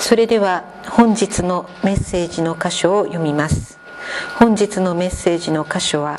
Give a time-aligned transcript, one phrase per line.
[0.00, 3.78] それでは本日のメッセージの箇所を読みます。
[4.38, 6.18] 本日のメッセージの箇所は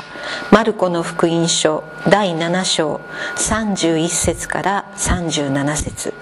[0.51, 3.01] マルコの福音書第7章
[3.37, 6.13] 31節から37節。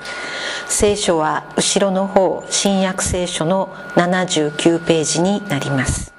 [0.69, 6.13] 聖書は後ろの方新約聖書の79ページになります。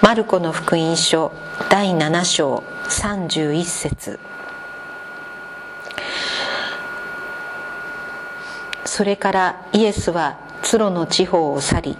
[0.00, 1.32] マルコの福音書
[1.68, 4.18] 第7章31節。
[8.98, 11.96] それからイエスはツロの地方を去り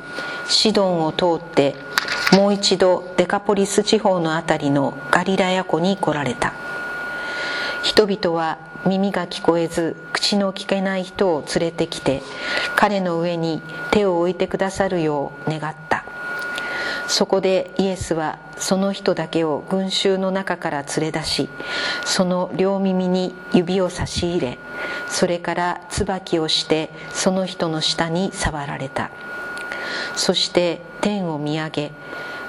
[0.49, 1.77] シドンを通って
[2.33, 6.55] もう一度デカポリス地方の辺りのガリラヤ湖に来られた。
[7.85, 12.21] 人々は耳が聞こえず口の聞けない人を連れてきて
[12.75, 13.63] 彼の上に
[13.93, 16.05] 手を置いてくださるよう願った。
[17.09, 21.49] そこでイエスはその人だけを群衆の中から連れ出し
[22.05, 24.59] その両耳に指を差し入れ
[25.09, 29.11] それから椿をしてその人の下に触られた。
[30.17, 31.93] そして天を見上げ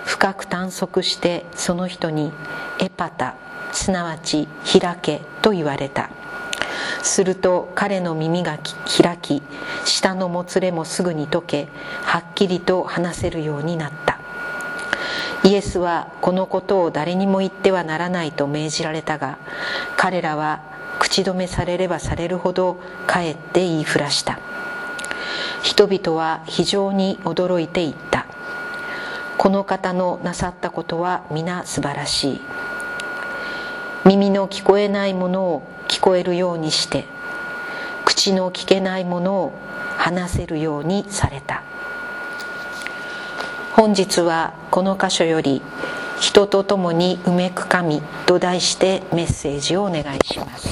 [0.05, 2.31] 深く探索してその人に
[2.79, 3.35] エパタ
[3.71, 4.47] すなわち
[4.79, 6.09] 開けと言われた。
[7.03, 8.59] すると彼の耳が
[9.01, 9.41] 開き
[9.85, 11.67] 下のもつれもすぐに解け
[12.03, 14.18] はっきりと話せるようになった。
[15.49, 19.39] イエスはこのことを誰にも言ってはならないと命じられたが
[19.97, 20.61] 彼らは
[20.99, 24.37] 口止めされればされるほどかえって言いふらした。
[25.63, 28.27] 人々は非常に驚いていった。
[29.39, 32.41] この方のなさったことは皆素晴らしい。
[34.05, 37.05] 耳の聞こえないものを聞こえるようにして
[38.05, 39.53] 口の聞けないものを
[39.97, 41.63] 話せるようにされた。
[43.75, 45.61] 本日はこの箇所より
[46.19, 50.69] 「人と共にうめく神」と題してメッセージをお願いします。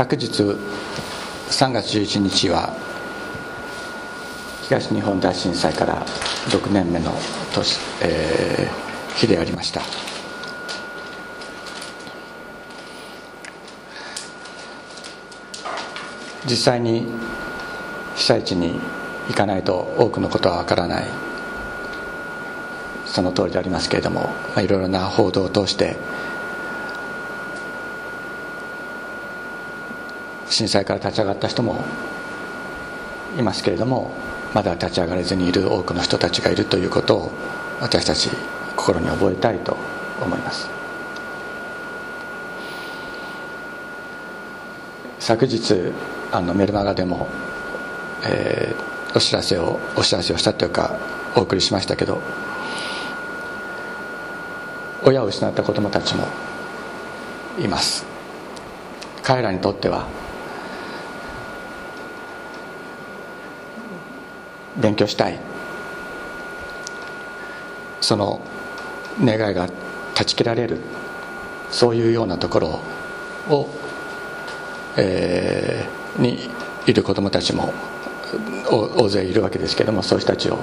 [0.00, 0.56] 昨日
[1.50, 2.72] 3月11日は
[4.62, 6.06] 東日本大震災から
[6.48, 7.12] 6年目の
[7.52, 9.82] 年、えー、日でありました。
[16.46, 17.04] 実際に
[18.14, 18.80] 被災地に
[19.28, 21.04] 行かないと多くのことはわからない。
[23.06, 25.96] その通りでありますけれども、まあ、いろいろな報道を通して
[30.60, 31.82] 震災から立ち上がった人も
[33.38, 34.10] いますけれども
[34.52, 37.30] まだ立ち上がれずにいる多くの人たちがいるということを
[37.80, 38.28] 私たち
[38.76, 39.74] 心に覚えたいと
[40.20, 40.68] 思います
[45.18, 45.92] 昨日
[46.30, 47.26] あのメルマガでも、
[48.24, 50.98] えー、お知らせをお知らせをしたというか
[51.36, 52.20] お送りしましたけど
[55.04, 56.26] 親を失った子どもたちも
[57.58, 58.04] います
[59.22, 60.19] 彼らにとっては
[64.80, 65.38] 勉強したい
[68.00, 68.40] その
[69.22, 69.68] 願いが
[70.14, 70.78] 断ち切られる
[71.70, 72.80] そういうようなところ
[73.48, 73.68] を、
[74.96, 76.38] えー、に
[76.86, 77.72] いる子どもたちも
[78.70, 80.58] 大勢いるわけですけどもそういう人たちを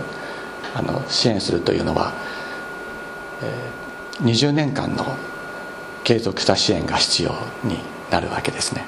[0.76, 2.14] あの支援するというのは、
[4.22, 5.06] えー、20年間の
[6.04, 7.32] 継続した支援が必要
[7.64, 7.80] に
[8.10, 8.86] なるわけですね。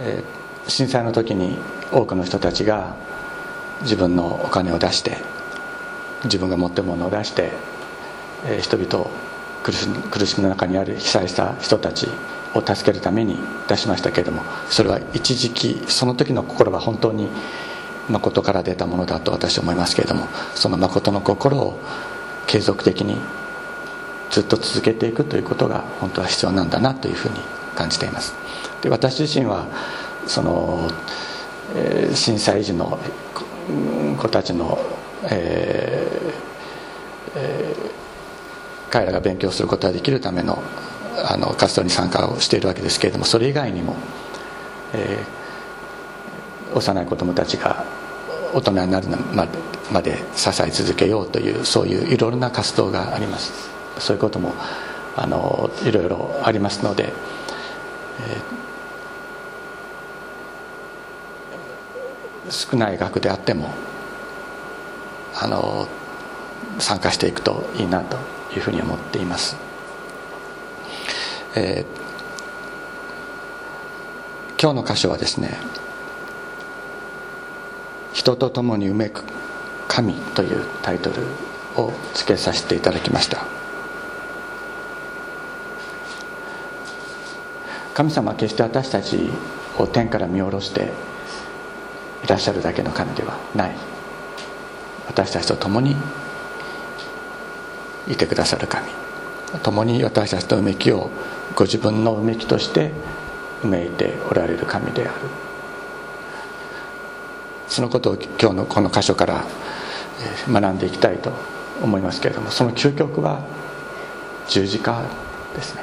[0.00, 1.56] えー震災の時に
[1.92, 2.94] 多くの人たちが
[3.82, 5.16] 自分のお金を出して
[6.24, 7.50] 自分が持ってるものを出して、
[8.46, 9.10] えー、人々を
[9.62, 12.08] 苦し苦しみの中にある被災した人たち
[12.54, 17.28] を助けるために出しましたけれどもそれは一時期その時の心は本当に
[18.08, 21.78] 誠から出たものだと私は思いますけれどもその誠の心を
[22.46, 23.16] 継続的に
[24.30, 27.34] ずっと続けていくということが本当は必要なんだなというふうに
[27.74, 28.34] 感じています。
[28.82, 29.66] で私自身は
[30.28, 30.88] その、
[31.74, 32.98] えー、震災時の
[34.18, 34.78] 子たちの、
[35.24, 36.32] えー
[37.36, 40.62] えー、彼らが勉強することができるための
[41.20, 43.96] あの活動に参加をしているわけですけれどもそれ以外にも、
[44.94, 47.84] えー、幼い子どもたちが
[48.54, 49.58] 大人になるまで
[49.92, 53.68] まで支え続けようというそういういろいろな活動があります。
[53.98, 54.52] そういうことも
[55.16, 58.67] あのいろいろありますので、えー
[62.50, 63.70] 少ない額であっても
[65.34, 65.86] あの
[66.78, 68.16] 参加していくといいなと
[68.54, 69.56] いうふうに思っています。
[71.54, 75.56] えー、今日の箇所はですね
[78.12, 79.24] 「人と共にうめく
[79.88, 81.26] 神」というタイトル
[81.76, 83.46] を付けさせていただきました
[87.94, 89.30] 神様は決して私たち
[89.78, 90.92] を天から見下ろして
[92.24, 93.72] いらっしゃるだけの神ではない。
[95.06, 95.96] 私たちと共に
[98.08, 98.88] いてくださる神。
[99.62, 101.10] 共に私たちのうめきを
[101.56, 102.92] ご自分のうめきとして
[103.64, 105.12] うめいておられる神である。
[107.68, 109.44] そのことを今日のこの箇所から
[110.50, 111.32] 学んでいきたいと
[111.82, 113.40] 思いますけれどもその究極は
[114.48, 115.04] 十字架
[115.54, 115.82] ですね。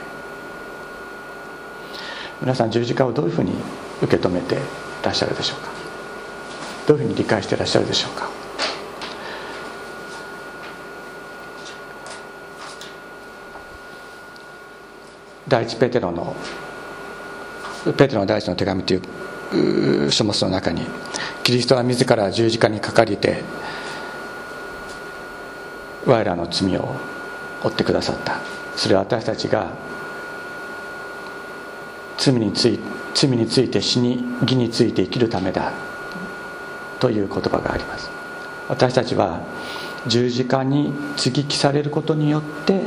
[2.42, 3.54] 皆さん十字架をどういうふうに
[4.02, 4.58] 受け止めてい
[5.04, 5.75] らっしゃるでしょうか？
[6.88, 8.30] どういうふうに理解していらっしゃるでしょうか？
[15.48, 16.36] 第一ペテロの
[17.98, 20.82] ペテロの第一の手紙という書物の中に
[21.44, 23.44] キリストは自ら十字架にかかりて
[26.06, 26.96] 我らの罪を
[27.64, 28.40] 負ってくださった。
[28.76, 29.72] それは私たちが
[32.18, 32.80] 罪につい
[33.14, 35.72] 罪について死に義について生きるためだ。
[37.00, 38.10] という言葉があります。
[38.68, 39.42] 私たちは
[40.08, 42.82] 十字架に接ぎ木されることによって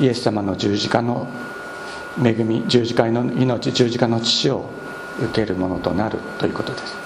[0.00, 1.26] イエス様の十字架の
[2.22, 4.68] 恵み十字架の命十字架の父を
[5.20, 6.96] 受けるものとなるということです。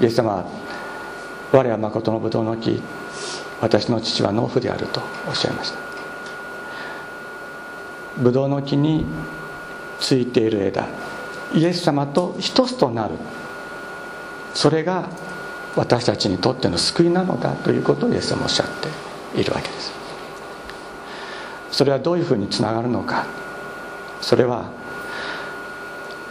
[0.00, 0.44] イエス様は
[1.52, 2.82] 我は誠の葡萄の木
[3.60, 5.78] 私の父は農夫であるとおっしゃいました。
[8.22, 9.04] 葡萄の木に
[10.00, 10.86] ついている枝
[11.54, 13.14] イエス様と一つとなる
[14.54, 15.08] それが
[15.76, 18.66] 私たちにとっての救いなのだということをイエス様おっしゃっ
[19.34, 19.92] ているわけです。
[21.72, 23.26] それはどういうふうにつながるのか。
[24.20, 24.70] それは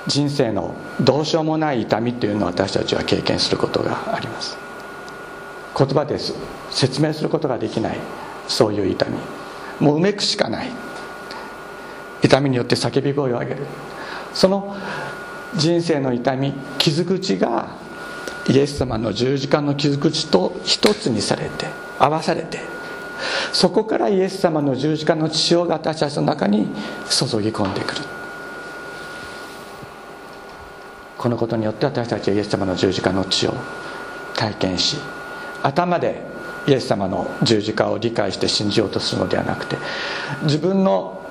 [0.07, 4.57] 人生のどうしようもない痛みというのを私たちは経験することがあります。
[5.77, 6.33] 言葉です。
[6.71, 7.97] 説明することができない。
[8.47, 9.17] そういう痛み。
[9.85, 10.69] もううめくしかない。
[12.21, 13.65] 痛みによって叫び声を上げる。
[14.33, 14.75] その
[15.55, 17.82] 人生の痛み傷口が
[18.49, 21.67] イエス様の十字架の傷口と一つにされて
[21.99, 22.59] 合わされて
[23.53, 26.67] そこからイエス様の十字架の血潮が私たちの中に
[27.09, 28.01] 注ぎ込んでくる。
[31.23, 33.53] このことによって私たちはイエス様の十字架の血を
[34.35, 34.97] 体験し
[35.61, 36.21] 頭で
[36.67, 39.77] イエス様の十字架を理解して信じようとするのではなくて
[40.41, 41.25] 自分の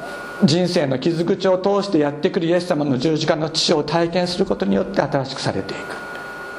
[0.45, 6.02] 人生の傷口を通してやってくるイエス様の十字架の血を体験することによって新しくされていく。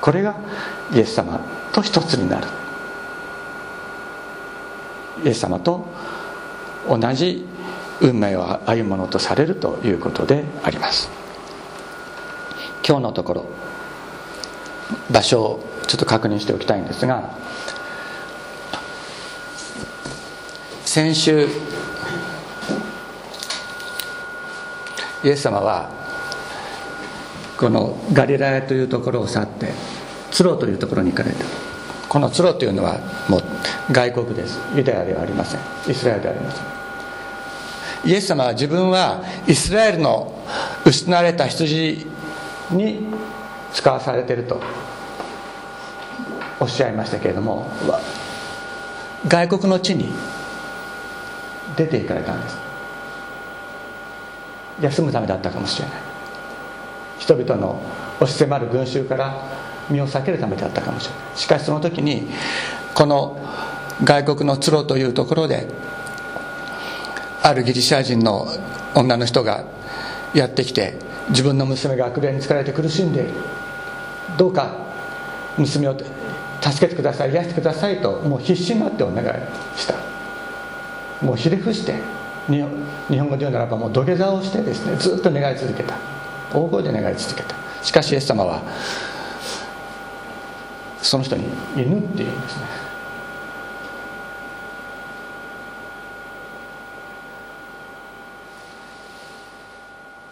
[0.04, 0.36] これが
[0.94, 1.40] イエス様
[1.72, 2.48] と一つになる。
[5.24, 5.86] イエス様と
[6.90, 7.48] 同じ
[8.02, 11.10] 運命を歩むものとされるということであります。
[12.86, 13.46] 今日のところ
[15.10, 17.38] 場所をちょっと確認しておきたいんですが
[20.84, 21.48] 先週
[25.24, 26.03] イエス様は
[27.58, 29.72] このガリラヤというところを去って
[30.32, 31.46] ツロというところに行かれた。
[32.10, 33.44] このツロというのはもう
[33.92, 34.60] 外国です。
[34.76, 35.60] ユダヤではありません。
[35.90, 36.64] イスラエルではありません。
[38.06, 40.34] イエス様は自分はイスラエルの
[40.86, 42.06] 失われた羊
[42.72, 43.08] に
[43.74, 44.62] 使わされていると
[46.60, 47.66] おっしゃいましたけれども
[49.28, 50.14] 外国の地に
[51.78, 52.58] 出て行かれたんです。
[54.82, 56.13] 休むためだったかもしれない。
[57.24, 57.82] 人々の
[58.20, 59.48] 押し迫る群衆から
[59.90, 62.28] 身を避けるためだったかもしれないしかしその時に
[62.94, 63.40] この
[64.04, 65.68] 外国のツロというところで
[67.42, 68.48] あるギリシャ人の
[68.94, 69.64] 女の人が
[70.34, 70.96] やってきて
[71.30, 73.30] 自分の娘が悪霊に疲れて苦しんでいる
[74.38, 74.76] どうか
[75.58, 75.98] 娘を
[76.62, 77.32] 助けてください。
[77.32, 78.02] 癒してください。
[78.02, 79.28] ともう必死になってお願い
[79.78, 79.96] した。
[81.22, 81.96] もうひれ伏して
[82.50, 86.13] 日本語で言うならばもう土下座をしてですねずっと願い続けた。
[86.54, 87.56] 大声で願い続けた。
[87.82, 88.62] しかしイエス様は
[91.02, 91.44] その人に
[91.76, 92.84] 「犬」って言うんですね。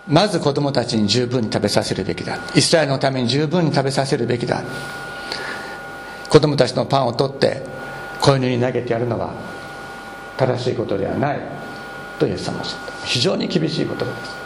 [0.08, 2.38] まず子供たちに十分に食べさせるべきだ。
[2.54, 4.62] イスラエルのために十分に食べさせるべきだ。
[6.30, 7.62] 子供たちのパンを取って
[8.20, 9.32] 子犬に投げてやるのは
[10.38, 11.40] 正しいことではない。
[12.20, 13.06] とイエス様はおっしゃった。
[13.06, 14.41] 非常に厳しい言葉です。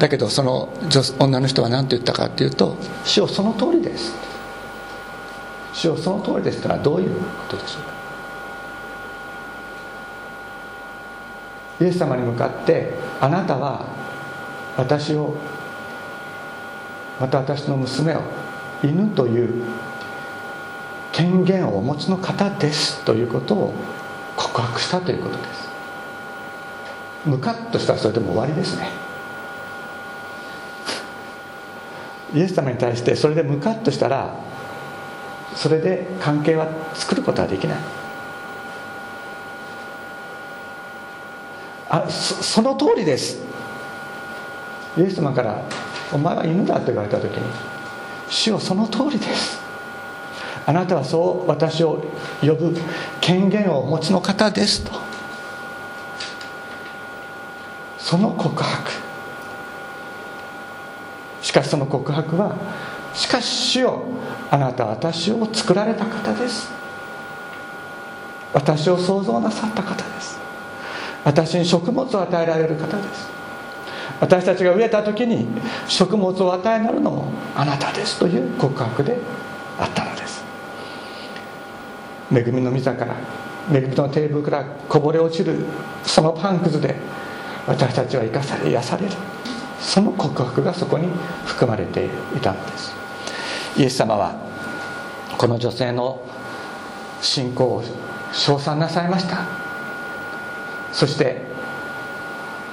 [0.00, 0.70] だけどその
[1.18, 4.14] 女の人は何て言ったかっていうと「主よその通りです」
[5.74, 7.90] 「主よその通りです」というのはどういうことでしょうか？
[11.84, 13.84] イエス様に向かってあなたは
[14.78, 15.36] 私を
[17.20, 18.22] また私の娘を
[18.82, 19.62] 犬という
[21.12, 23.74] 権限をお持ちの方ですということを
[24.36, 25.68] 告白したということです。
[27.26, 28.88] ムカッとしたらそれでも終わりですね。
[32.34, 34.34] イエス様に対してそれでムカッとしたら
[35.54, 37.78] それで関係は作ることはできない。
[41.88, 43.42] あそその通りです。
[44.96, 45.62] イエス様から
[46.12, 47.42] 「お前は犬だ」と言われた時に
[48.30, 49.60] 「主よその通りです」
[50.66, 52.04] あなたはそう私を
[52.40, 52.76] 呼ぶ
[53.20, 54.92] 権限をお持ちの方ですと。
[57.98, 59.09] その告白。
[61.50, 62.54] しかしその告白は
[63.12, 64.02] しかし主よ
[64.52, 66.70] あなたは私を作られた方です。
[68.52, 70.38] 私を創造なさった方です。
[71.24, 73.28] 私に食物を与えられる方です。
[74.20, 75.48] 私たちが飢えた時に
[75.88, 77.24] 食物を与えなるのも
[77.56, 79.18] あなたですという告白で
[79.76, 80.44] あったのです。
[82.32, 83.16] 恵みの御座から
[83.72, 85.64] 恵みのテーブルからこぼれ落ちる
[86.04, 86.94] そのパンくずで
[87.66, 89.39] 私たちは生かされ癒される。
[89.80, 91.08] その告白がそこに
[91.44, 92.06] 含まれて
[92.36, 92.92] いたのです。
[93.76, 94.34] イエス様は
[95.38, 96.22] この女性の
[97.22, 97.84] 信仰を
[98.32, 99.38] 称賛なさいました。
[100.92, 101.42] そして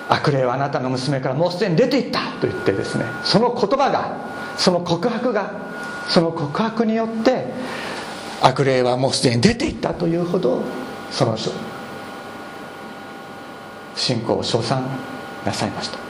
[0.10, 2.20] 悪霊はあなたの娘からもうすでに出ていった。
[2.42, 4.16] と言ってですねその言葉が
[4.58, 5.52] その告白が
[6.08, 7.46] その告白によって
[8.42, 9.94] 悪霊はもうすでに出ていった。
[9.94, 10.62] というほど
[11.12, 11.38] その
[13.96, 14.86] 信仰を称賛
[15.46, 16.07] なさいました。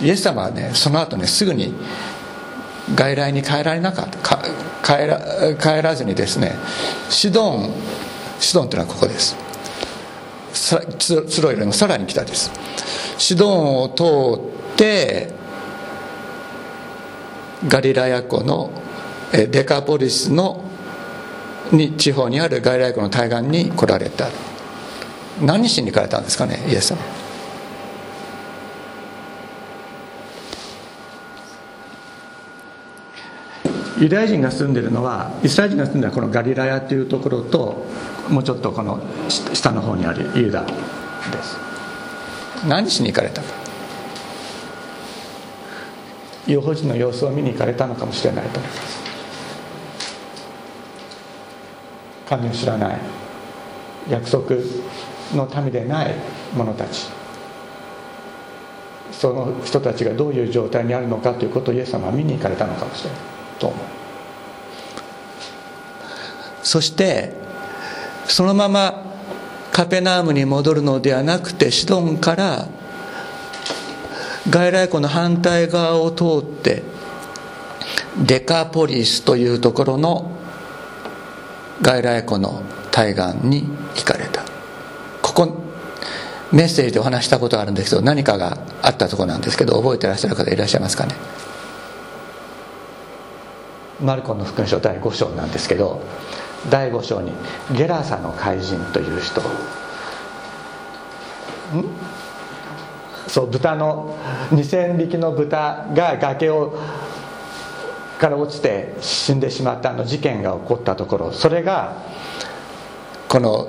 [0.00, 1.74] イエス様はねその後ねすぐに
[2.94, 4.38] 外来に帰られなかった。
[4.84, 5.20] 帰ら
[5.56, 6.54] 帰らずにですね
[7.10, 7.70] シドン
[8.38, 9.36] シドンというのはここです。
[10.98, 12.50] ツロよりもさらに北です。
[13.18, 14.04] シドンを通
[14.74, 15.34] って
[17.66, 18.70] ガリラヤ湖の
[19.32, 20.62] デカポリスの
[21.72, 24.28] に地方にある外来湖の対岸に来られた。
[25.42, 27.15] 何しに行かれたんですかねイエス様。
[33.98, 37.86] ユダヤ人が住んでるのはイスラエル人が住んでるこのガリラヤというところと
[38.28, 40.72] もうちょっとこの下の方にあるユダで
[41.42, 41.56] す。
[42.66, 43.48] 何しに行かれたか
[46.46, 48.98] 違法人の様子を見に行かれたのかもしれないと思います。
[52.28, 52.98] 神を知らない。
[54.10, 54.56] 約束
[55.34, 56.14] の民でない
[56.54, 57.06] 者たち。
[59.12, 63.78] その人たちがどういう状態にあるのかということをイエス様は見に行かれたのかもしれないと思う。
[66.62, 67.32] そして
[68.26, 69.04] そのまま
[69.72, 72.66] カペナームに戻るのではなくてシドンから
[74.48, 76.82] 外来湖の反対側を通って
[78.24, 80.30] デカポリスというところの
[81.82, 84.42] 外来湖の対岸に行かれた。
[85.22, 85.62] ここ
[86.52, 91.14] メッセージでお話したことがあるんですけど何かがあったとこなんですけど覚えてらっしゃる方いらっしゃいますかね？
[94.00, 96.02] マルコの福音書第5章なんですけど
[96.70, 97.32] 第5章に
[97.76, 99.40] ゲラサの怪人という人。
[103.28, 104.16] そう豚の
[104.50, 106.78] 2000匹の豚が崖を
[108.18, 111.32] から落ちて死んでしまったあの事件が起こったところ。
[111.32, 111.96] それが
[113.28, 113.68] この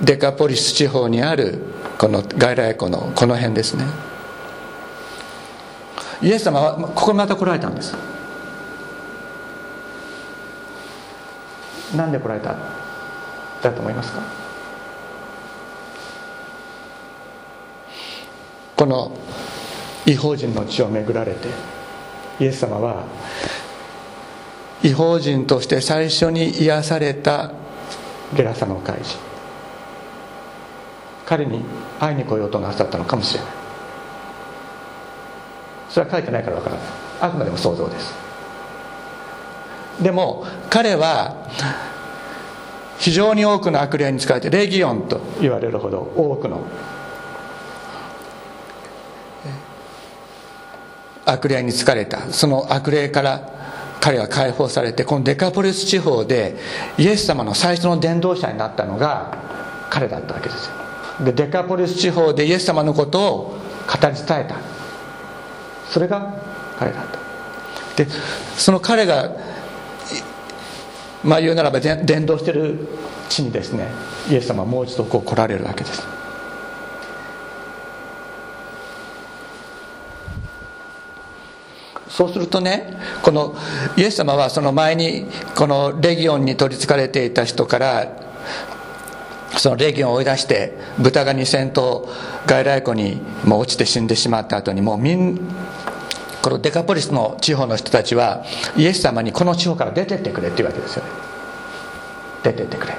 [0.00, 1.62] デカポリス地方にある
[1.98, 3.84] この外来湖のこの辺ですね。
[6.22, 7.94] イエス様はここにまた来られたんです。
[11.96, 12.54] なんで来られた？
[13.62, 14.22] だと思いますか？
[18.76, 19.16] この
[20.04, 21.48] 違法人の地を巡られて
[22.38, 23.06] イエス様は
[24.82, 27.52] 違法人として最初に癒された
[28.36, 29.18] ゲラサの怪人
[31.24, 31.64] 彼に
[31.98, 33.50] 会いに来ようとなさったのかもしれない。
[35.88, 36.84] それは書いてないからわからない。
[37.22, 38.14] あくまでも想像です。
[40.02, 41.48] でも彼は
[43.06, 46.66] 非常に多くの悪霊に使われてレギオンと言われるほど多くの
[51.24, 52.32] 悪霊に疲れた。
[52.32, 53.48] その悪霊から
[54.00, 56.56] 彼は解放されてこのデカポリス地方で
[56.98, 59.38] イエス様の最初の伝道者になったのが
[59.88, 60.72] 彼だったわけですよ。
[61.26, 64.56] でデカポリス地方でイエス様のことを語り伝えた。
[65.88, 66.34] それが
[66.76, 68.04] 彼だった。
[68.04, 68.10] で
[68.56, 69.30] その彼が
[71.26, 72.78] まあ言うならば伝道してる
[73.28, 73.88] 地にですね
[74.30, 76.02] イエス様はもう一度こう来られるわけです。
[82.08, 83.54] そうするとねこの
[83.96, 88.06] イエス様はその前にこのレギオンに取りつかれていた人から
[89.58, 92.08] そのレギオンを追い出して豚が2000頭
[92.46, 95.38] 外来湖にもう落ちて死んでしまった後にもうみん
[96.42, 98.44] このデカポリスの地方の人たちは
[98.76, 101.10] イエス様にこの地方から出てってくれっていうわけですよね。
[102.42, 102.94] 出てってくれ。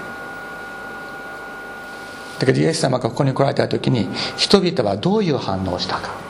[2.39, 6.27] だけどイエス様がここに来られた時に人々はどういう反応をしたか。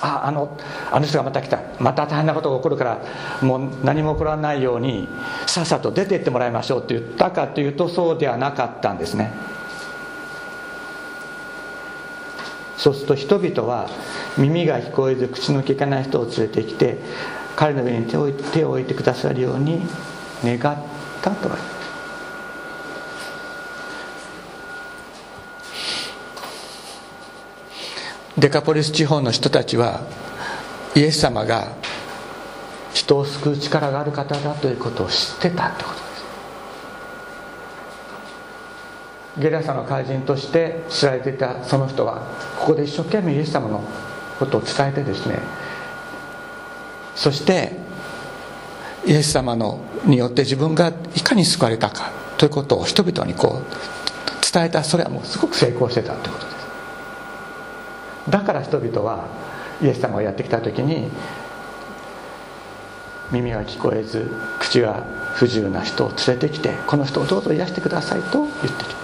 [0.00, 0.58] ああの
[0.90, 1.60] あの人がまた来た。
[1.78, 2.98] また大変なことが起こるから
[3.40, 5.08] もう何も起こらないように
[5.46, 9.32] さっさと出て行ってもらいましょうって言ったかというとそうではなかったんですね。
[12.76, 13.88] そうすると人々は
[14.36, 16.98] 耳が聞こえず口の聞かない人を連れてきて
[17.56, 19.82] 彼の上に手を手を置いてくださるように
[20.44, 20.60] 願っ
[21.22, 21.82] たとあります
[28.38, 30.00] デカポリス地方の人たちは
[30.96, 31.76] イエス様が
[32.94, 36.12] 人を救う力がある方だということを知ってたってことです。
[39.38, 42.22] ゲラサの怪人として知られていたその人は
[42.58, 43.82] ここで一生懸命イエス様の
[44.38, 45.38] ことを伝えてですね
[47.14, 47.72] そして
[49.06, 54.84] イエス様のによって自分がいかに救われたかということを人々にこう伝えた。
[54.84, 56.56] それはもうすごく成功してたということです。
[58.30, 59.26] だから人々は
[59.80, 61.08] イエス様がやってきた時に
[63.32, 65.04] 耳が聞こえず口が
[65.34, 69.02] 不自由な人を連れてきてこの人をどうぞ癒してくださいと言ってきた。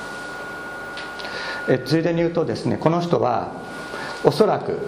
[1.71, 3.53] えついでに言うとですねこの人は
[4.25, 4.79] おそらく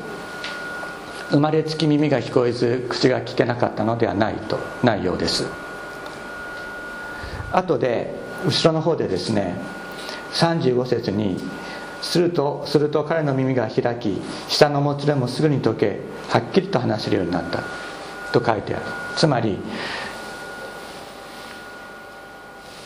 [1.30, 5.46] 生まれつき耳が聞こえず口が聞けなかったのではないとないようです。
[7.52, 9.56] 後で後ろの方でですね
[10.32, 11.36] 35節に
[12.02, 17.62] するとすると彼の耳が開き下のもつれもすぐに解けはっきりと話せるようになった
[18.32, 18.84] と書いてある。
[19.16, 19.58] つまり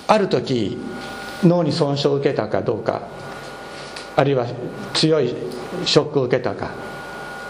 [0.07, 0.79] ある時
[1.43, 3.03] 脳に損傷を受けたかどうか
[4.17, 4.47] あるいは
[4.93, 5.35] 強い
[5.85, 6.71] ショックを受けたか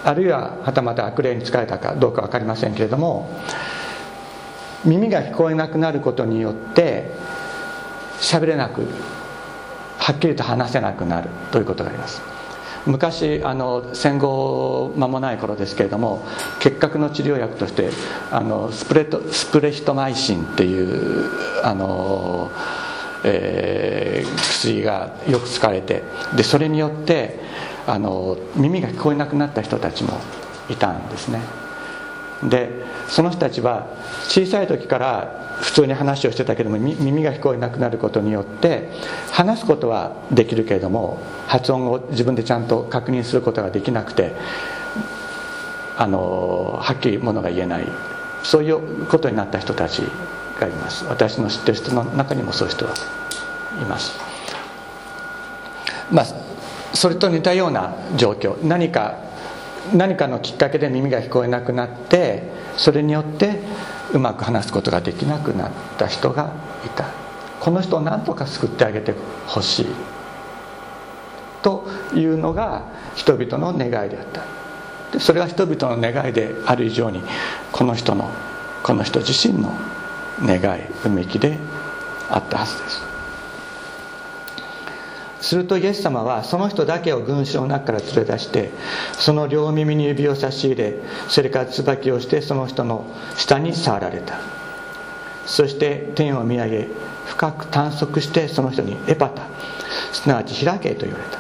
[0.05, 3.29] あるいははたまた悪霊に疲れたかどうか分かりませんけれども
[4.85, 7.11] 耳が聞こえなくなることによって
[8.21, 8.87] 喋れなく
[9.99, 12.21] はっきりと話せなくなるということがあります。
[12.87, 16.23] 昔あの戦後間もない頃ですけれども
[16.61, 17.89] 結核の治療薬として
[18.31, 21.31] あのスプレトスプレヒトマイシンっていう
[21.65, 22.51] あの、
[23.25, 26.03] えー、薬がよく使われて
[26.37, 27.41] でそれによって
[27.87, 30.19] あの耳が聞こえなくなった人たちも
[30.69, 31.41] いたんですね。
[32.43, 33.87] でその人たちは
[34.29, 38.91] 小さい時から普通に話をしてたけども耳が聞こえなくなることによって
[39.31, 44.33] 話すことはできるけれども発音を自分でちゃんと確認することができなくて
[45.97, 47.87] あのはっきりものが言えない。
[48.43, 50.03] そういうことになった人たち
[50.61, 51.07] がいます。
[51.07, 52.93] 私の知ってる人の中にもそういう人は
[53.81, 54.13] います。
[56.13, 56.44] まあ
[57.05, 58.57] それと似たような状況。
[58.67, 59.19] 何か
[59.93, 62.45] 何かのきっかけで耳が聞こえなくなって
[62.79, 63.61] それによって
[64.15, 66.55] うまく話すことができなくなった人が
[66.87, 67.05] いた。
[67.61, 69.15] この人を何とか救ってあげて
[69.47, 69.87] ほしい。
[71.61, 72.87] というのが
[73.17, 74.41] 人々の願いであった。
[75.13, 77.21] でそれが人々の願いである以上に
[77.71, 78.31] この人の
[78.83, 79.75] この人自身の
[80.41, 81.59] 願いうめきで
[82.31, 83.04] あったはずです。
[85.45, 88.71] するとイエス様はその人だけを群衆の中から連れ出して
[89.13, 90.95] その両耳に指を差し入れ
[91.29, 93.05] それから椿をしてその人の
[93.37, 94.39] 下に触られた。
[95.45, 96.89] そして天を見上げ
[97.27, 99.43] 深く探索してその人にエパタ
[100.15, 101.37] すなわち開けと言われた。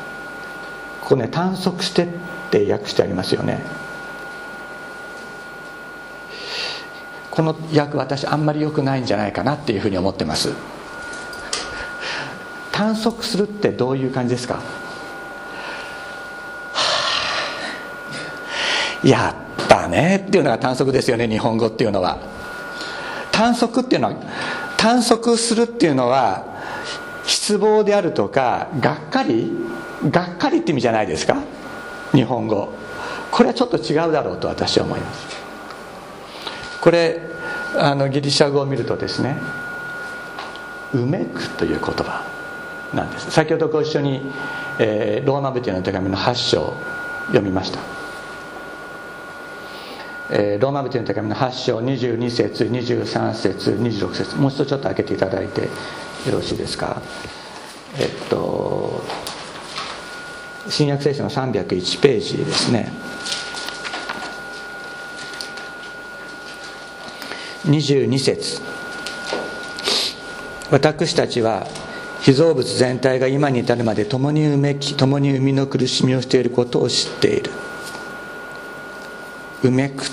[1.01, 2.09] ここね探索してっ
[2.51, 3.59] て訳してありますよね。
[7.31, 10.74] この訳私あんまり良くないんじゃないかなっていうふうに思ってます。
[12.75, 14.61] 探索するってどういう感じですか、は
[19.05, 22.19] あ、やったねっていうのが探索ですよね日本語っていうのは。
[23.31, 24.15] 探索っていうのは
[24.77, 26.47] 探索するっていうのは
[27.25, 29.53] 失望であるとかがっかり
[30.11, 31.37] がっかりって意味じゃないですか？
[32.13, 32.73] 日本語。
[33.31, 35.37] これはちょっと違うだろうと私は思います。
[36.81, 37.21] これ
[37.77, 39.37] あのギリシャ語を見るとですね
[40.93, 42.34] うめくという言葉。
[42.95, 43.31] なんです。
[43.31, 44.23] 先ほどご一緒に、
[44.79, 46.75] えー、ローマ人の手紙の8章
[47.27, 47.81] 読みました、
[50.31, 54.37] えー、ローマ人の手紙の8章22節23節26節。
[54.37, 55.69] もう一度ちょっと開けていただいてよ
[56.33, 57.03] ろしいですか。
[57.99, 59.03] えっと
[60.69, 62.91] 新約聖書の301ページですね。
[67.67, 68.61] 22節。
[70.71, 71.67] 私たちは
[72.25, 77.51] 被造物全体が今に至るまで共にうめき共に生みの苦しみをしていることを知っている。
[79.63, 80.05] うめく。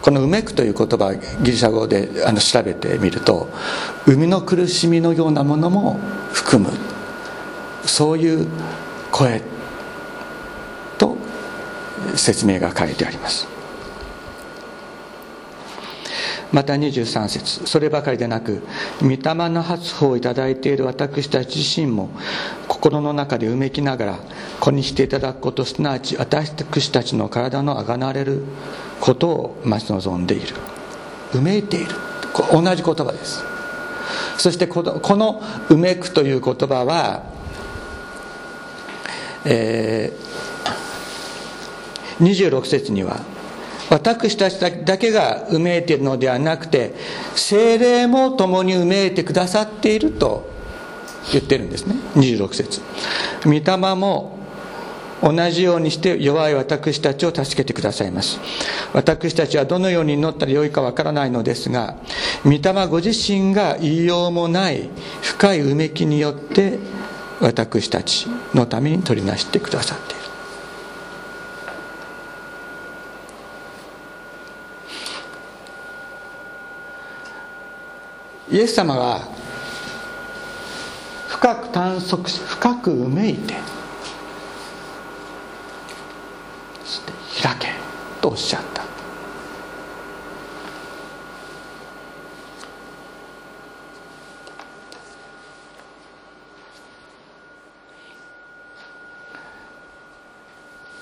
[0.00, 3.48] この「うめく」という言葉ギリシャ語であの調べてみると
[4.06, 6.00] 生みの苦しみのようなものも
[6.32, 6.70] 含む。
[7.86, 8.46] そういう
[9.10, 9.42] 声
[10.96, 11.18] と
[12.16, 13.53] 説明が書いてあります。
[16.54, 17.66] また23節。
[17.66, 18.62] そればかりでなく
[19.02, 19.18] 御霊
[19.50, 22.10] の発歩をいただいている私たち自身も
[22.68, 24.18] 心の中でうめきながら
[24.60, 28.44] 子にしていただくことすなわち私たちの体のあがなれる
[29.00, 30.54] ことを待ち望んでいる。
[31.34, 31.86] うめいている。
[32.52, 33.42] 同じ言葉です。
[34.38, 37.24] そしてこの「うめく」という言葉は、
[39.44, 43.33] えー、26節には
[43.90, 46.94] 私たちだけがうめいているのではなくて
[47.34, 50.48] 精霊も共にうめいてくださっていると
[51.32, 51.94] 言ってるんですね。
[52.14, 52.80] 26節。
[53.44, 54.38] 御霊も
[55.22, 58.38] 同じようにして弱い私たちを助けてくださいます。
[58.92, 61.96] 私たちはどのように祈ったらよいかわからないのですが
[62.44, 64.88] 御霊ご自身が言いようもない
[65.22, 66.78] 深いうめきによって
[67.40, 70.23] 私たちのために取りなしてくださっている。
[78.50, 79.20] イエス様が
[81.28, 83.54] 深く探索し深くうめいて
[87.42, 87.68] 開け
[88.20, 88.84] とおっしゃった。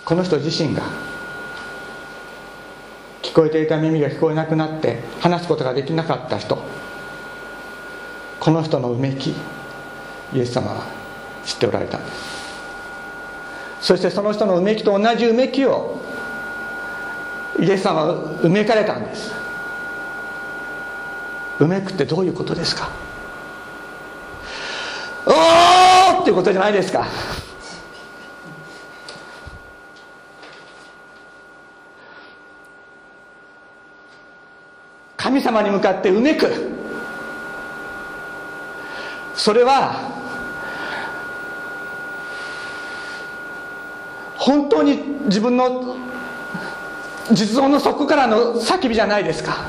[0.05, 0.83] この人自身が
[3.23, 6.62] 聞こえていた耳が聞こえなくなって話すことができなかった人
[8.43, 9.31] この人のうめき
[10.35, 10.83] イエス様は
[11.45, 12.43] 知っておられたんです。
[13.81, 16.01] そしてその人のうめきと同じうめきを
[17.61, 19.33] イエス様はうめかれたんです。
[21.61, 22.91] うめくってどういうことですか？
[25.25, 27.07] おーっていうことじゃないですか。
[35.17, 36.72] 神様に向かってうめく。
[39.43, 40.09] それは
[44.37, 45.97] 本当に自分の
[47.33, 49.67] 実存の底からの叫びじゃないですか。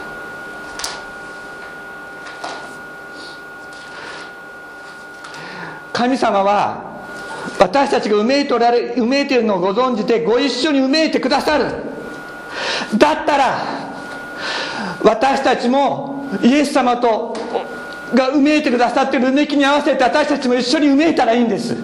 [5.92, 6.84] 神様は
[7.58, 11.66] 私たちがうめいておられうめいているのをご存じてご一緒にうめいてくださる。
[13.00, 13.58] だったら
[15.02, 17.34] 私たちもイエス様と
[18.14, 21.76] がうめいてくださってるうめきに合わせて私たちも一緒にうめいたらいいんです。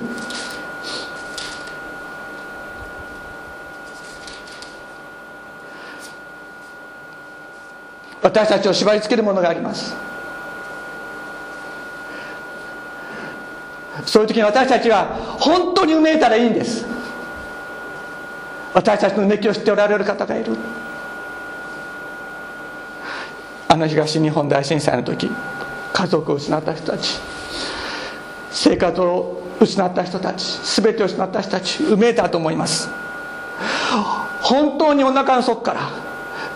[8.22, 9.96] 私たちを縛りつけるものがあります。
[14.06, 15.08] そういう時に私たちは
[15.40, 16.86] 本当にうめいたらいいんです。
[18.74, 20.56] 私たちのうめきを知っておられる方がいる。
[23.68, 25.32] あの東日本大震災の時。
[25.94, 27.20] 家族を失った人たち
[28.52, 32.90] 生活を失った人たち全てを失った人たちうめたと思います。
[34.42, 35.90] 本当にお腹の底から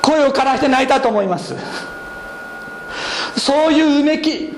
[0.01, 1.55] 声を枯らして泣いたと思います。
[3.37, 4.53] そういううめき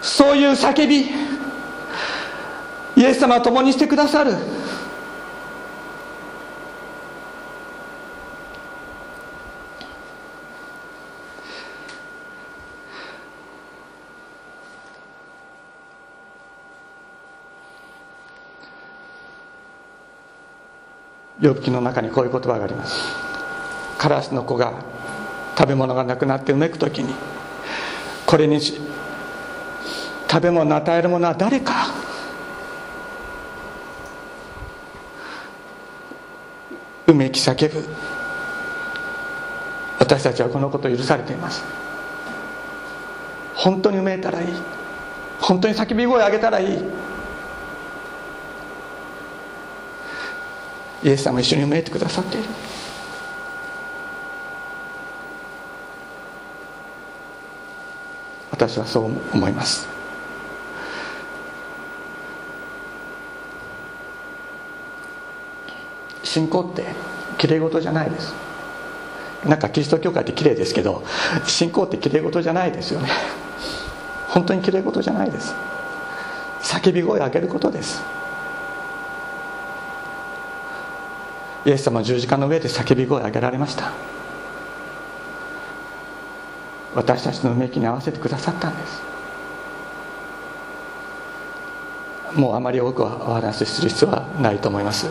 [0.00, 1.10] そういう叫び
[2.96, 4.32] イエス様は共にしてくださる
[21.42, 23.14] 呼ぶ記の中にこういう言葉があります。
[23.98, 24.72] カラスの子が
[25.58, 27.12] 食べ物がなくなってうめく時に
[28.24, 28.80] これに食
[30.40, 31.88] べ物与えるものは誰か？
[37.06, 37.84] うめき叫ぶ。
[39.98, 41.64] 私たちはこのことを許されています。
[43.54, 44.48] 本当にうめいたらいい。
[45.40, 46.78] 本当に叫び声を上げたらいい。
[51.04, 52.48] イエス様一緒にうめてくださっている。
[58.50, 59.88] 私はそう思います。
[66.22, 66.84] 信仰って
[67.36, 68.32] きれい事じゃないです。
[69.44, 71.02] なんかキリスト教会って綺麗ですけど
[71.44, 73.10] 信仰って綺麗事じゃないですよね。
[74.28, 75.52] 本当に綺麗事じゃないです。
[76.62, 78.00] 叫び声を上げることです。
[81.64, 83.92] イエス様は十字架の上で叫び声を上げられました。
[86.94, 89.02] 私たちのうめきに合わせてくださったんです。
[92.34, 95.08] もうあまり多くはお話しする必要はないと思います。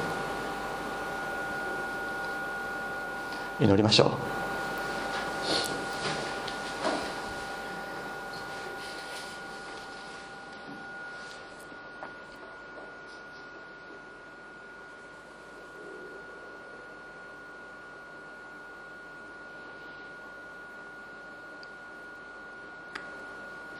[3.59, 4.09] 祈りましょう。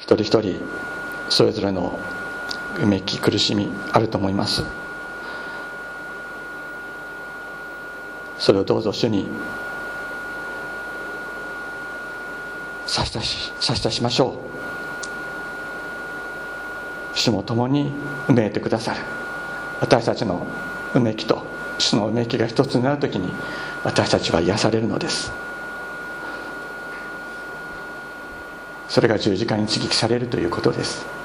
[0.01, 0.61] 一人一人
[1.29, 1.97] それぞれの
[2.81, 4.63] うめき苦しみあると思います。
[8.37, 9.27] それをどうぞ主に
[12.87, 14.39] 差し出し差し出しましょ
[17.13, 17.17] う。
[17.17, 17.91] 主も共に
[18.27, 18.99] うめいてくださる。
[19.79, 20.45] 私たちの
[20.95, 21.45] うめきと
[21.77, 23.31] 主のうめきが一つになる時に
[23.83, 25.31] 私たちは癒されるのです。
[28.91, 31.20] それが十字架に刺激されるということです。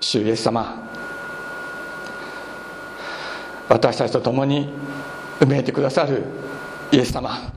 [0.00, 0.82] 主イエス様
[3.68, 4.68] 私たちと共に
[5.40, 6.22] うめいてくださる
[6.92, 7.52] イエス様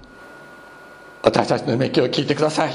[1.22, 2.74] 私たちのうめきを聞いてください。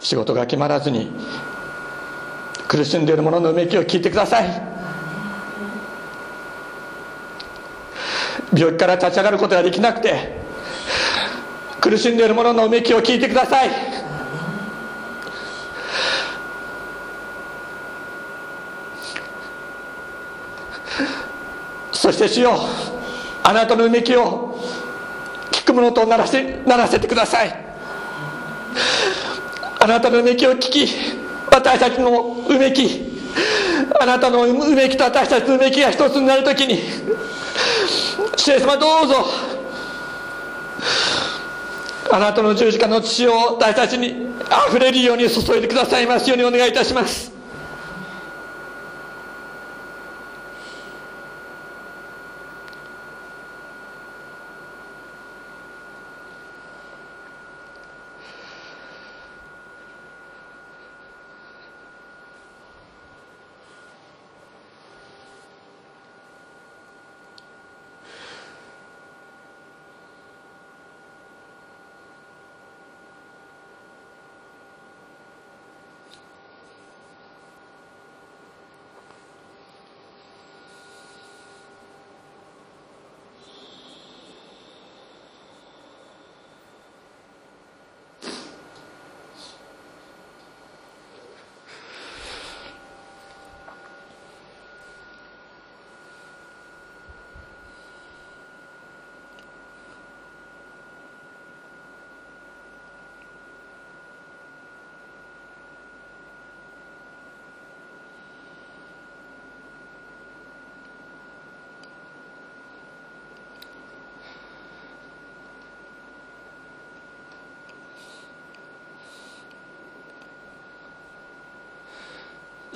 [0.00, 1.10] 仕事が決まらずに
[2.68, 4.76] 苦しんでいる者のうめきを聞いてください。
[8.56, 10.45] 病気から立ち上がることができなくて
[11.80, 13.70] 苦しんでいる者のうめきを聞いてください。
[21.92, 22.58] そして主よ
[23.42, 24.58] あなたのうめきを
[25.50, 27.66] 聞く者とならせならせてください。
[29.78, 30.88] あなたのうめきを聞き
[31.50, 33.06] 私たちのうめき
[34.00, 36.80] あなたのうめきと私たちのうめきが一つになるときに
[38.36, 39.24] 主様どうぞ
[42.10, 44.14] あなたの十字架の血を私たちに
[44.50, 47.35] あふれるように注いでくださいますようにお願いいたします。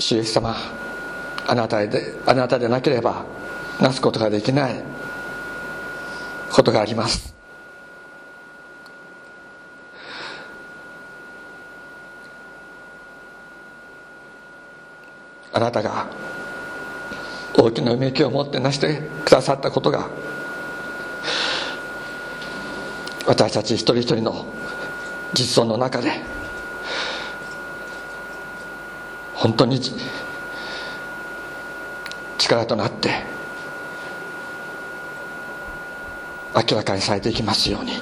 [0.00, 0.56] 主イエス様
[1.46, 3.24] あなたであなたでなければ
[3.80, 4.82] なすことができない
[6.50, 7.34] ことがあります。
[15.52, 16.06] あなたが
[17.54, 20.08] 大きなうめきを持ってなしてくださったことが
[23.26, 24.46] 私たち一人一人の
[25.34, 26.39] 実存の中で
[29.40, 29.80] 本当に
[32.36, 33.08] 力となって
[36.54, 37.92] 明らかにされていきますように。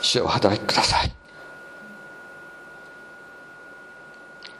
[0.00, 1.12] 主を働きください。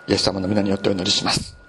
[0.08, 1.59] イエス様の皆によってお祈りします。